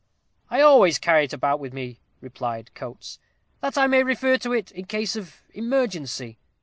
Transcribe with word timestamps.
"I 0.49 0.61
always 0.61 0.97
carry 0.97 1.25
it 1.25 1.31
about 1.33 1.59
with 1.59 1.73
me," 1.73 1.99
replied 2.21 2.73
Coates, 2.73 3.19
"that 3.59 3.77
I 3.77 3.85
may 3.85 4.01
refer 4.01 4.35
to 4.39 4.51
it 4.51 4.71
in 4.71 4.85
case 4.85 5.15
of 5.15 5.43
emergency. 5.53 6.39